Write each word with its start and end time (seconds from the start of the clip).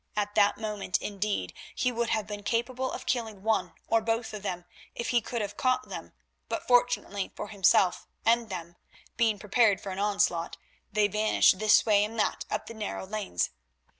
At 0.15 0.33
that 0.33 0.57
moment, 0.57 0.97
indeed, 0.97 1.53
he 1.75 1.91
would 1.91 2.09
have 2.09 2.25
been 2.25 2.41
capable 2.41 2.91
of 2.91 3.05
killing 3.05 3.43
one 3.43 3.73
or 3.87 4.01
both 4.01 4.33
of 4.33 4.41
them 4.41 4.65
if 4.95 5.09
he 5.09 5.21
could 5.21 5.43
have 5.43 5.57
caught 5.57 5.89
them, 5.89 6.13
but, 6.49 6.65
fortunately 6.67 7.31
for 7.35 7.49
himself 7.49 8.07
and 8.25 8.49
them, 8.49 8.77
being 9.15 9.37
prepared 9.37 9.79
for 9.79 9.91
an 9.91 9.99
onslaught, 9.99 10.57
they 10.91 11.07
vanished 11.07 11.59
this 11.59 11.85
way 11.85 12.03
and 12.03 12.17
that 12.17 12.45
up 12.49 12.65
the 12.65 12.73
narrow 12.73 13.05
lanes. 13.05 13.51